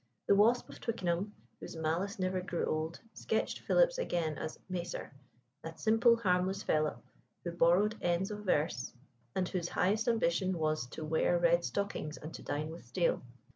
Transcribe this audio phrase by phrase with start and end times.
[0.27, 5.13] The wasp of Twickenham, whose malice never grew old, sketched Philips again as "Macer,"
[5.63, 7.03] a simple, harmless fellow,
[7.43, 8.95] who borrowed ends of verse,
[9.35, 13.21] and whose highest ambition was "to wear red stockings and to dine with Steele."